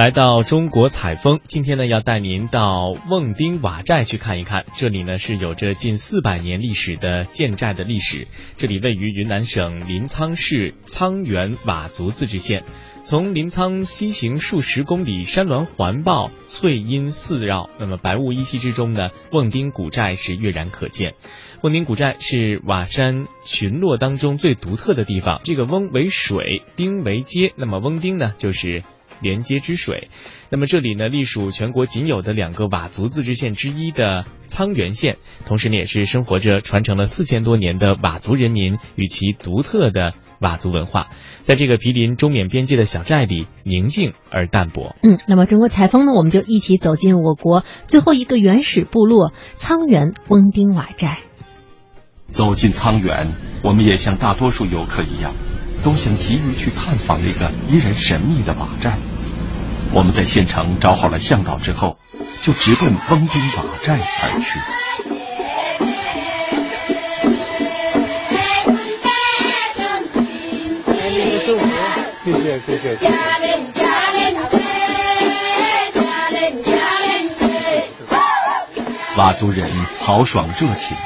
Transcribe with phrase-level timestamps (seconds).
[0.00, 4.64] 来到中国采风，今天呢要带您到瓮丁瓦寨去看一看。
[4.74, 8.26] 这里呢是有着近四百年历史的建寨的历史。
[8.56, 12.64] 这里位于云南省临沧市沧源佤族自治县。
[13.04, 21.12] 从临沧西行数十公里，山峦环抱，翠荫四绕，那么白雾依稀之中呢，瓮丁古寨是跃然可见。
[21.60, 25.42] 瓮丁古寨是瓦山群落当中最独特的地方。
[25.44, 28.82] 这个瓮为水，丁为街，那么瓮丁呢就是。
[29.20, 30.08] 连接之水，
[30.50, 41.08] 那么这里呢，隶属全国仅有的两个佤族自治县之一的沧源县，同时呢，也是生活着传承了四千多年的佤族人民与其独特的佤族文化，
[41.40, 44.96] 在这个毗邻中缅边界的小寨里，宁静而淡泊。
[45.02, 51.18] 嗯，那么中国采风呢，我们就一起走进我国最后一个原始部落沧源翁丁瓦寨。
[52.26, 55.34] 走进沧源，我们也像大多数游客一样。
[55.82, 58.98] 都想急于去探访那个依然神秘的瓦寨。
[59.92, 61.98] 我们在县城找好了向导之后，
[62.42, 64.60] 就直奔翁丁瓦寨而去。
[72.22, 73.10] 谢谢谢谢谢谢。
[79.16, 79.68] 佤族人
[80.00, 80.96] 豪爽热情，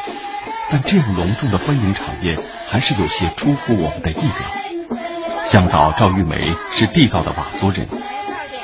[0.71, 2.39] 但这样隆重的欢迎场面
[2.69, 4.97] 还是有些出乎我们的意料。
[5.45, 7.89] 向导赵玉梅是地道的佤族人，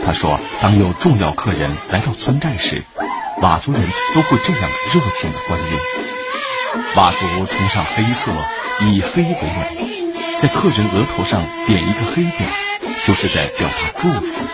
[0.04, 2.82] 他说，当有重要客人来到村寨时，
[3.40, 3.82] 佤族人
[4.14, 5.78] 都会这样热情的欢迎。
[6.94, 8.32] 佤族崇尚黑色，
[8.80, 12.48] 以黑为美，在客人额头上点一个黑点，
[13.06, 14.44] 就是在表达祝福。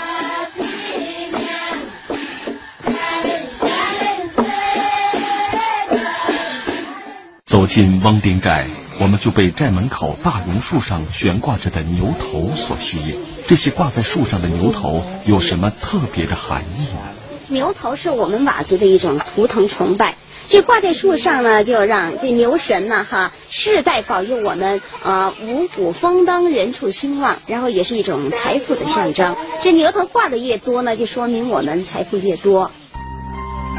[7.45, 8.67] 走进汪丁寨。
[8.99, 13.17] 我们就被寨门口大榕树上悬挂着的牛头所吸引。
[13.47, 17.01] 这些挂在树上的牛头有什么特别的含义呢？
[17.49, 20.17] 牛头是我们佤族的一种图腾崇拜，
[20.49, 29.37] 这挂在树上呢，就让这牛神呢，哈，世代保佑我们啊，五谷丰登，人畜兴旺，然后也是一种财富的象征。
[29.63, 32.73] 这牛头挂的越多呢，就说明我们财富越多。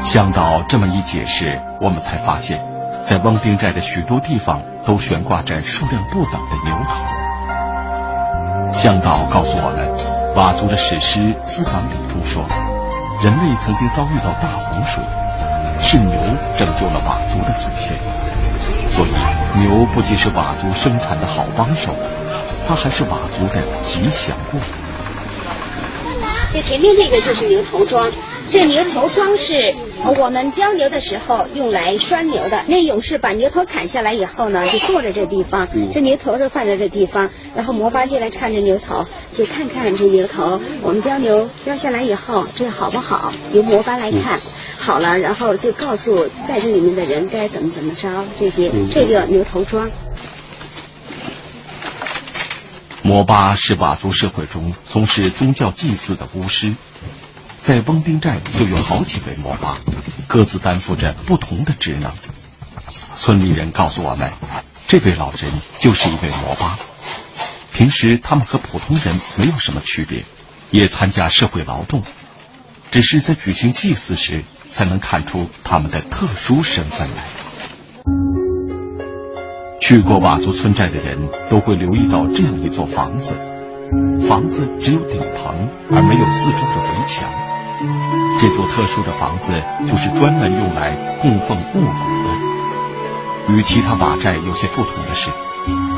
[0.00, 2.64] 想到这么一解释，我们才发现，
[3.02, 4.62] 在翁丁寨的许多地方。
[4.88, 7.04] 都悬挂着数量不等的牛头。
[8.72, 9.92] 向导告诉我们，
[10.34, 12.42] 佤族的史诗《资纲里》中说，
[13.22, 15.04] 人类曾经遭遇到大洪水，
[15.82, 16.18] 是牛
[16.56, 17.94] 拯救了佤族的祖先。
[18.88, 19.10] 所以，
[19.60, 21.94] 牛不仅是佤族生产的好帮手，
[22.66, 24.58] 它还是佤族的吉祥物。
[26.54, 28.10] 这前面这个就是牛头桩。
[28.50, 29.74] 这牛头桩是
[30.16, 32.64] 我们雕牛的时候用来拴牛的。
[32.66, 39.04] 那勇士把牛头砍下来以后呢，就坐在这地方，这牛头就放在这地方，然后摩巴就来看着牛头，
[39.34, 40.60] 就看看这牛头。
[40.80, 43.32] 我们雕牛雕下来以后，这好不好？
[43.52, 44.40] 由摩巴来看，
[44.78, 48.24] 好了，然后就告诉在这里面的人该怎么怎么着。
[48.40, 49.90] 这些，这叫牛头桩。
[53.02, 56.74] 摩巴是佤族社会中从事宗教祭祀的巫师。
[57.68, 59.76] 在翁丁寨就有好几位摩巴，
[60.26, 62.10] 各自担负着不同的职能。
[63.14, 64.32] 村里人告诉我们，
[64.86, 66.78] 这位老人就是一位摩巴。
[67.74, 70.24] 平时他们和普通人没有什么区别，
[70.70, 72.02] 也参加社会劳动，
[72.90, 77.22] 只是在举行祭祀时才能看出他们的特殊身份来。
[79.78, 83.36] 去过佤族村寨的人都会留意到这样一座房子，
[84.26, 87.47] 房子只有顶棚，而没有四周的围墙。
[88.40, 89.52] 这座特殊的房子
[89.86, 93.54] 就是专门用来供奉木骨的。
[93.54, 95.30] 与其他瓦寨有些不同的是，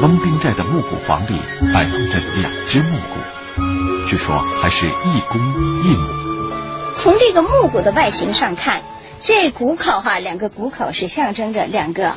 [0.00, 1.40] 翁丁寨的木骨房里
[1.72, 5.40] 摆放着两只木骨，据说还是一公
[5.82, 6.92] 一母。
[6.92, 8.82] 从这个木骨的外形上看，
[9.22, 12.12] 这骨口哈，两个骨口是象征着两个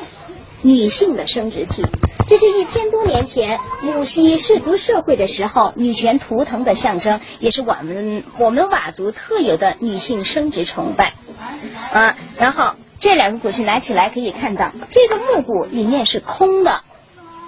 [0.62, 1.84] 女性的生殖器。
[2.26, 11.12] 这是一千多年前母系氏族社会的时候，女权图腾的象征，也是我们我们佤族特有的女性生殖崇拜
[11.92, 12.16] 啊。
[12.38, 16.80] 然后这两个骨是拿起来可以看到，这个木骨里面是空的，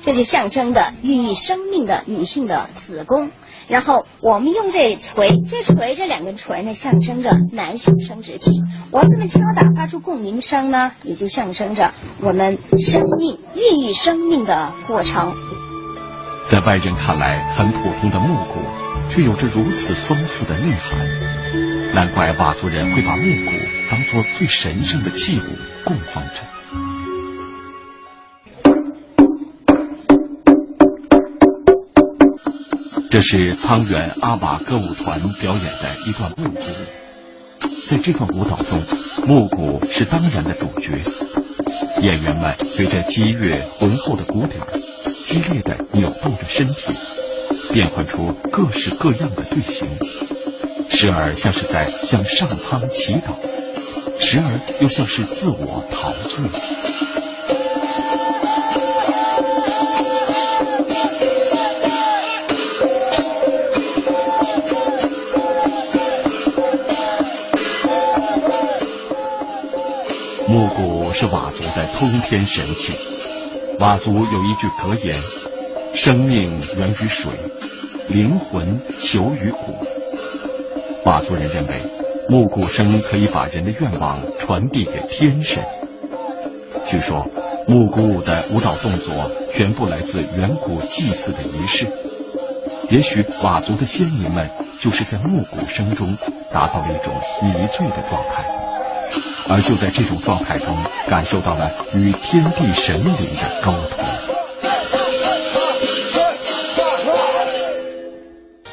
[0.04, 3.30] 这就象征的寓意生命的女性的子宫。
[3.68, 8.50] 然后我们用这锤，这锤这两根锤呢，象征着男性生殖器。
[8.92, 15.34] 我们这么敲打发出共鸣声呢，也就象征着我们生命孕育生命的过程。
[16.48, 18.60] 在外人看来很普通的木鼓，
[19.10, 20.98] 却有着如此丰富的内涵。
[21.92, 23.52] 难怪佤族人会把木鼓
[23.90, 25.42] 当做最神圣的器物
[25.84, 26.55] 供奉着。
[33.16, 36.60] 这是沧源阿瓦歌舞团表演的一段木鼓。
[37.88, 38.82] 在这段舞蹈中，
[39.26, 40.98] 木鼓是当然的主角。
[42.02, 44.60] 演员们随着激越浑厚的鼓点，
[45.24, 46.92] 激烈的扭动着身体，
[47.72, 49.88] 变换出各式各样的队形，
[50.90, 56.95] 时而像是在向上苍祈祷，时而又像是自我陶醉。
[71.18, 72.92] 是佤族的通天神器。
[73.78, 75.16] 佤族有一句格言
[75.96, 77.32] ：“生命源于水，
[78.08, 79.86] 灵魂求于鼓。”
[81.06, 81.72] 佤族人认为，
[82.28, 85.64] 木鼓声可以把人的愿望传递给天神。
[86.86, 87.26] 据说，
[87.66, 91.86] 木鼓舞的舞蹈动作全部来自远古祭祀的仪式。
[92.90, 94.50] 也许佤族的先民们
[94.82, 96.18] 就是在木鼓声中
[96.52, 98.65] 达到了一种迷醉的状态。
[99.48, 100.76] 而就在这种状态中，
[101.08, 104.04] 感受到了与天地神灵的沟通。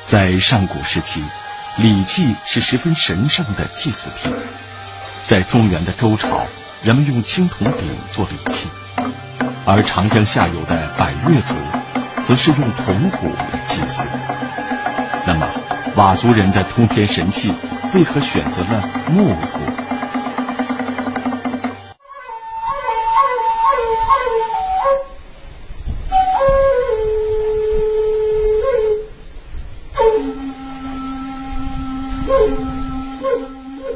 [0.05, 1.23] 在上古时期，
[1.77, 4.33] 礼器是十分神圣的祭祀品。
[5.25, 6.45] 在中原的周朝，
[6.83, 8.67] 人们用青铜鼎做礼器；
[9.65, 11.55] 而长江下游的百越族，
[12.25, 13.27] 则是用铜鼓
[13.65, 14.05] 祭祀。
[15.25, 15.47] 那么，
[15.95, 17.53] 佤族人的通天神器
[17.93, 19.82] 为何选择了木鼓？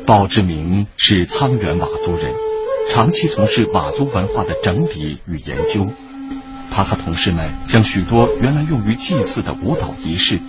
[0.07, 2.33] 鲍志明是沧源佤族人，
[2.89, 5.85] 长期从事佤族文化的整理与研究。
[6.71, 10.39] 他和同事们将许多原来用于祭祀的舞蹈仪式，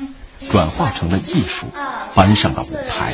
[0.49, 1.66] 转化成了艺术，
[2.14, 3.12] 搬上了舞台。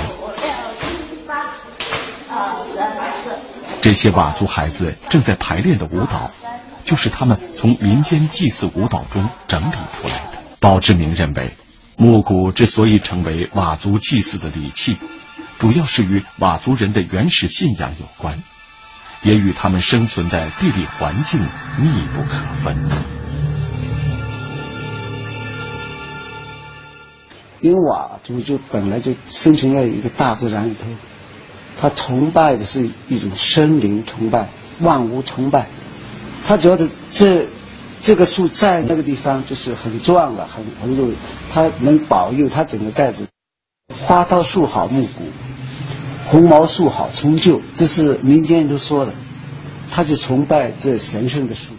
[3.80, 6.30] 这些佤族孩子正在排练的舞蹈，
[6.84, 10.42] 就是他们从民间祭祀舞蹈中整理出来的。
[10.60, 11.54] 鲍志明认为，
[11.96, 14.98] 木鼓之所以成为佤族祭祀的礼器。
[15.58, 18.42] 主要是与佤族人的原始信仰有关，
[19.22, 21.40] 也与他们生存的地理环境
[21.78, 22.88] 密不可分。
[27.60, 30.84] 因为佤族就本来就生存在一个大自然里头，
[31.80, 34.50] 他崇拜的是一种生灵崇拜、
[34.80, 35.66] 万物崇拜。
[36.46, 37.46] 他觉得这
[38.02, 41.10] 这个树在那个地方就是很壮了，很很有，
[41.50, 43.28] 它能保佑他整个寨子。
[44.14, 45.24] 花刀树好，木鼓。
[46.26, 49.12] 红毛树好，重旧，这是民间都说的，
[49.90, 51.74] 他就崇拜这神圣的树。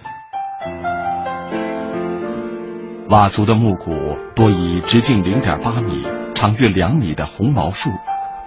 [3.08, 3.92] 佤族的木鼓
[4.36, 7.90] 多以直径零点八米、长约两米的红毛树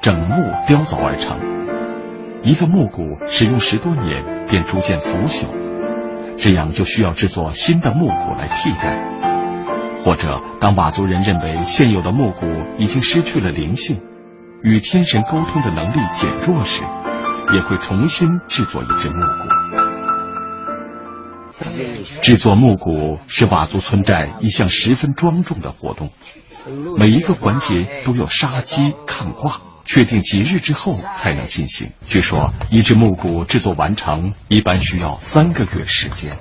[0.03, 0.35] 整木
[0.67, 1.39] 雕凿而成。
[2.43, 5.47] 一个木鼓使用十多年便逐渐腐朽，
[6.37, 9.38] 这样就需要制作新的木鼓来替代。
[10.09, 12.47] 或者，当佤族人认为现有的木鼓
[12.79, 14.01] 已经失去了灵性。
[14.63, 16.83] 与天神沟通的能力减弱时，
[17.53, 19.49] 也会重新制作一只木鼓。
[22.23, 26.11] 制作木鼓是佤族村寨一项十分庄重的活动，
[26.97, 31.91] 每一个环节都要杀鸡看卦，确定吉日之后才能进行。
[32.09, 36.39] 据说，一只木鼓制作完成一般需要三个月时间。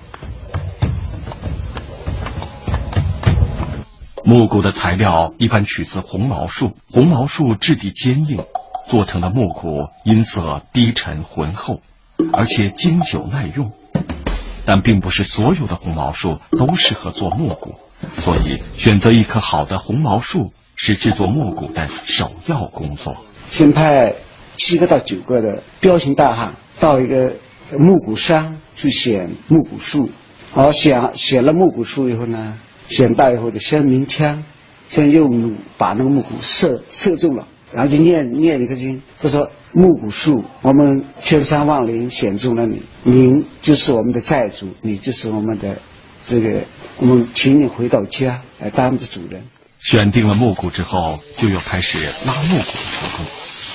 [4.29, 8.43] 木鼓的材料一般取自红毛树，红毛树质地坚硬，
[8.85, 11.79] 做成的木鼓音色低沉浑厚，
[12.33, 13.71] 而且经久耐用。
[14.65, 17.75] 但并不是所有的红毛树都适合做木鼓，
[18.17, 23.15] 所以选择一棵好的红毛树是制作木鼓的首要工作。
[23.49, 24.13] 先派
[24.57, 27.37] 七个到九个的彪形大汉到一个
[27.79, 30.09] 木鼓山去选木鼓树，
[30.51, 32.59] 好选选了木鼓树以后呢？
[32.87, 34.43] 选到以后的先鸣枪，
[34.87, 45.77] 先用弩把那个木鼓射射中了，然后就念念一个经，他说木鼓树，我们千山万林选中了你，您就是我们的寨主，你就是我们的
[46.25, 46.65] 这个，
[46.99, 49.43] 我们请你回到家来当着主人。
[49.79, 53.25] 选定了木鼓之后，就要开始拉木鼓的活动，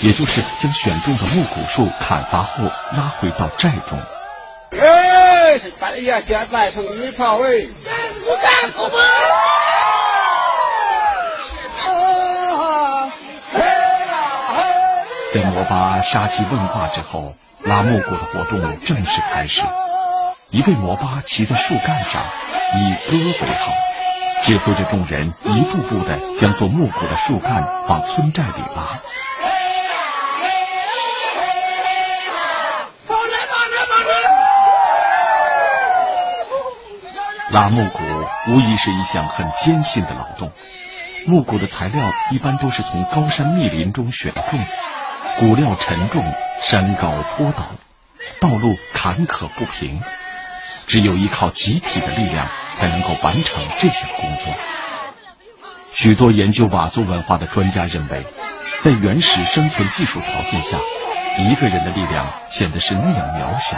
[0.03, 2.65] 也就是将选中的木鼓树砍伐后
[2.97, 3.99] 拉回到寨中。
[4.81, 7.67] 哎，把人家先摆成女炮位。
[15.35, 19.63] 在摩巴杀鸡问话之后，拉木鼓的活动正式开始。
[20.51, 22.23] 一位摩巴骑在树干上，
[22.75, 23.73] 以歌为号，
[24.43, 29.01] 指挥着众人一步步的将做木鼓的树干往村寨里拉。
[37.53, 37.99] 拉木鼓
[38.49, 40.53] 无疑是一项很艰辛的劳动。
[41.27, 44.59] 木鼓的材料一般都是从高山密林中选中，
[45.39, 46.25] 骨料沉重，
[46.63, 47.63] 山高坡陡，
[48.41, 50.01] 道路坎坷不平，
[50.87, 54.55] 只有依靠集体的力量才能够完成这项工作。
[55.93, 58.25] 许多研究佤族文化的专家认为，
[58.81, 60.79] 在原始生存技术条件下，
[61.39, 63.77] 一个人的力量显得是那样渺小，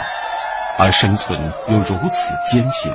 [0.77, 2.93] 而生存又如此艰辛。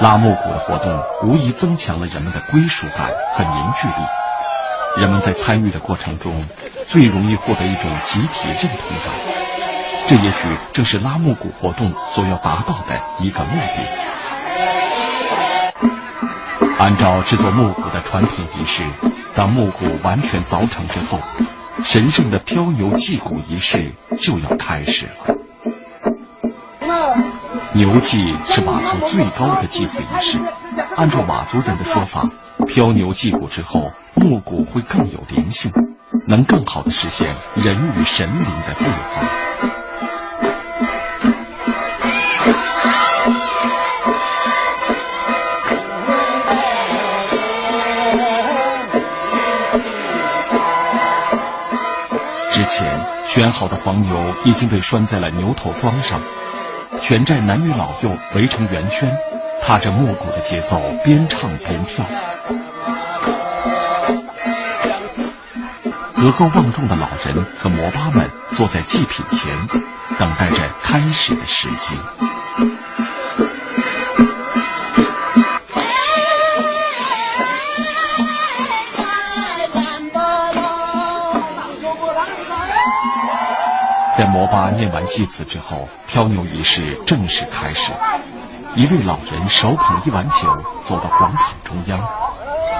[0.00, 4.06] 拉木鼓的活动无疑增强了人们的归属感和凝聚力。
[4.96, 6.46] 人们在参与的过程中，
[6.88, 8.70] 最容易获得一种集体认同
[9.04, 9.12] 感。
[10.08, 13.86] 这也许正是拉木鼓活动所要达到的一个目的。
[16.78, 18.84] 按照制作木鼓的传统仪式，
[19.34, 21.20] 当木鼓完全凿成之后，
[21.84, 25.36] 神圣的漂牛祭鼓仪式就要开始了。
[27.72, 30.38] 牛祭是佤族最高的祭祀仪式。
[30.96, 32.28] 按照佤族人的说法，
[32.66, 35.72] 漂牛祭鼓之后，木鼓会更有灵性，
[36.26, 39.28] 能更好的实现人与神灵的对话。
[52.50, 56.20] 之前选好的黄牛已经被拴在了牛头桩上。
[56.98, 59.10] 全寨男女老幼围成圆圈，
[59.62, 62.04] 踏着木鼓的节奏，边唱边跳。
[66.16, 69.50] 德高望重的老人和摩巴们坐在祭品前，
[70.18, 71.96] 等待着开始的时机。
[84.50, 87.92] 巴念完祭词之后，漂牛仪式正式开始。
[88.74, 90.48] 一位老人手捧一碗酒，
[90.84, 92.00] 走到广场中央，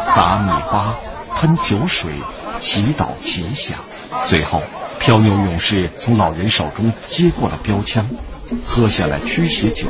[0.04, 0.96] 撒米花，
[1.36, 2.12] 喷酒水，
[2.58, 3.78] 祈祷吉祥。
[4.20, 4.62] 随后，
[4.98, 8.10] 漂牛勇士从老人手中接过了标枪，
[8.66, 9.86] 喝下了驱邪酒，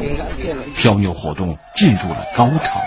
[0.76, 2.80] 漂牛活动进入了高潮。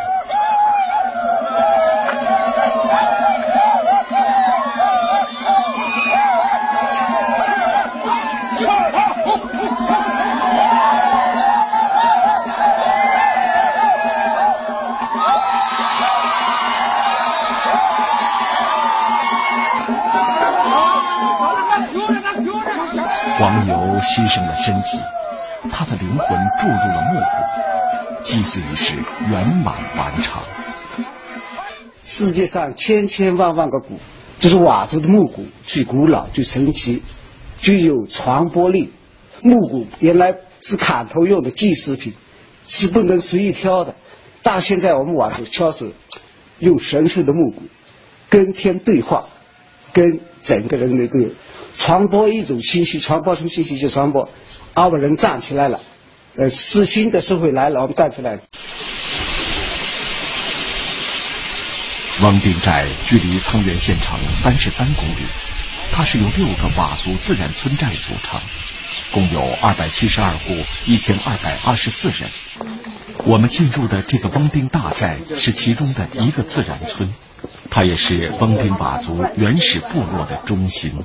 [24.65, 24.97] 身体，
[25.69, 28.95] 他的灵魂注入了木鼓，祭祀仪式
[29.29, 30.41] 圆满完成。
[32.01, 33.99] 世界上千千万万个鼓，
[34.39, 37.03] 就是佤族的木鼓最古老、最神奇、
[37.59, 38.93] 具有传播力。
[39.41, 42.13] 木鼓原来是砍头用的祭祀品，
[42.65, 43.95] 是不能随意挑的。
[44.43, 45.91] 但现在我们佤族敲是
[46.59, 47.63] 用神圣的木鼓
[48.29, 49.25] 跟天对话，
[49.91, 51.31] 跟整个人那个。
[51.77, 54.29] 传播一种信息，传播出信息就传播。
[54.73, 55.81] 阿波人站起来了，
[56.35, 58.41] 呃，是新的社会来了，我们站起来了。
[62.21, 65.25] 翁丁寨距离沧源县城三十三公里，
[65.91, 68.39] 它是由六个佤族自然村寨组成，
[69.11, 72.29] 共有二百七十二户，一千二百二十四人。
[73.25, 77.13] 我们进入的这个翁丁大寨是其中的一个自然村，
[77.69, 81.03] 它也是翁丁佤族原始部落的中心。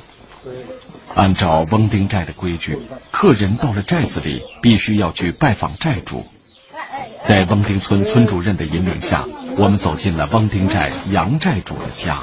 [1.14, 2.78] 按照翁丁寨的规矩，
[3.11, 6.25] 客人到了寨子里，必须要去拜访寨主。
[7.25, 9.26] 在翁丁村村主任的引领下，
[9.57, 12.19] 我们走进了翁丁寨杨寨主的家。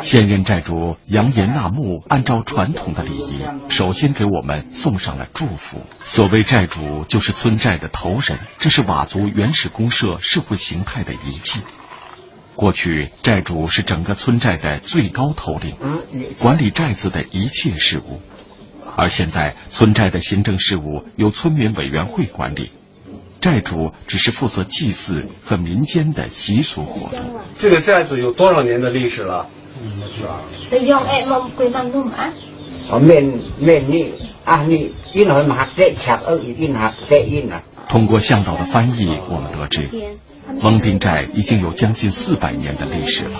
[0.00, 5.78] 现任寨主杨延纳木按照传统的礼仪，首先给我们送上了祝福。
[6.04, 11.60] 所谓寨主，就是村寨的头人，这是佤族原始公社社会形态的遗迹。
[12.56, 15.76] 过去，寨主是整个村寨的最高头领，
[16.40, 18.20] 管理寨子的一切事务；
[18.96, 22.72] 而现在，村寨的行政事务由村民委员会管理。
[23.44, 27.20] 寨主只是负责祭祀和民间的习俗活动。
[27.58, 29.50] 这个寨子有多少年的历史了？
[37.86, 39.90] 通过向导的翻译，我们得知，
[40.62, 43.32] 翁丁寨已经有将近四百年的历史了。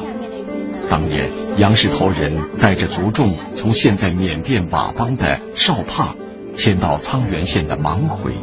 [0.90, 6.14] 当年杨氏头人带着族众从现在缅甸佤邦的绍帕
[6.54, 8.34] 迁到沧源县的芒回，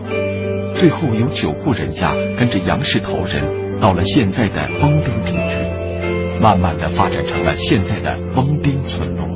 [0.82, 9.28] 最后有九户人家跟着杨氏头人到了现在的翁丁定居，慢慢的发展成了现在的翁丁村落。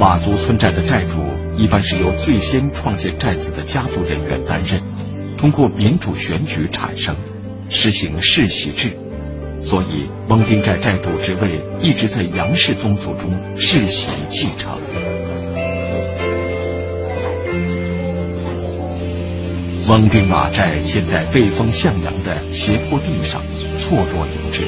[0.00, 1.22] 佤族村寨的寨主
[1.56, 4.82] 一般是由最先创建寨子的家族人员担任，
[5.38, 7.14] 通过民主选举产生，
[7.68, 8.96] 实行世袭制。
[9.60, 15.15] 所以，翁丁寨寨主之位一直在杨氏宗族中世袭继承。
[19.88, 23.40] 翁丁马寨建在背风向阳的斜坡地上，
[23.78, 24.66] 错落有致。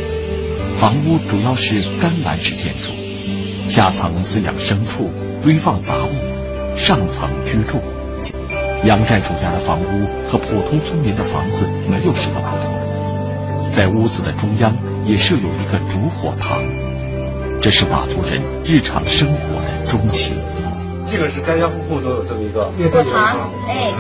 [0.76, 2.92] 房屋主要是干栏式建筑，
[3.68, 5.10] 下层饲养牲畜，
[5.42, 7.80] 堆放杂物，上层居住。
[8.84, 13.68] 杨寨主家的房屋和普通村民的房子没有什么不同。
[13.70, 16.62] 在屋子的中央也设有一个烛火堂，
[17.60, 20.36] 这是佤族人日常生活的中心。
[21.04, 23.90] 这个是家家户户都有这么一个火塘，哎，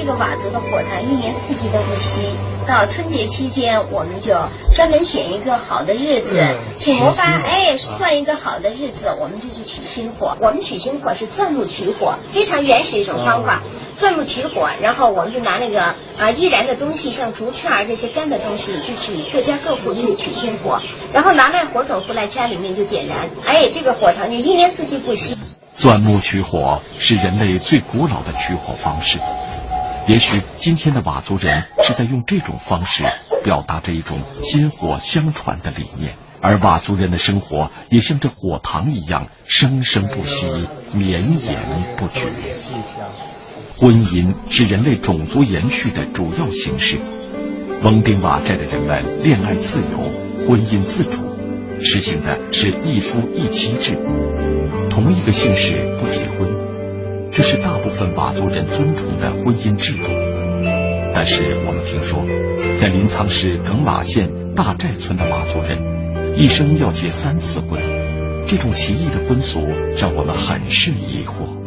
[0.00, 2.22] 这个佤族的火塘一年四季都不熄。
[2.66, 4.34] 到春节期间，我们就
[4.74, 6.42] 专门选一个好的日子，
[6.78, 10.38] 请魔法，哎，算一个好的日子，我们就去取新火。
[10.40, 13.60] 我们取新火是钻木取火，非常原始一种方法。
[13.98, 15.82] 钻木取火，然后我们就拿那个
[16.16, 20.80] 啊易燃的东西，像竹片儿这些干的东西，就去各家各户去取新火，
[21.12, 25.36] 然后拿来火种回来家里面就点燃，哎，这个火塘就一年四季不熄。
[25.74, 29.18] 钻木取火是人类最古老的取火方式，
[30.06, 33.04] 也许今天的佤族人是在用这种方式
[33.44, 40.46] 表达着一种薪火相传的理念，而佤族人的生活也像这火塘一样生生不息、
[40.92, 41.56] 绵延
[41.96, 42.26] 不绝。
[43.78, 46.98] 婚姻是人类种族延续的主要形式，
[47.82, 51.20] 翁丁瓦寨的人们恋爱自由，婚姻自主，
[51.82, 53.96] 实行的是一夫一妻制。
[54.90, 56.59] 同一个姓氏不结婚，
[57.32, 60.08] 这是大部分佤族人尊崇的婚姻制度。
[61.12, 62.20] 但是我们听说，
[62.76, 67.80] 在临沧市耿马县大寨村的佤族人，一生要结三次婚，
[68.46, 69.60] 这种奇异的婚俗
[69.96, 71.59] 让我们很是疑惑。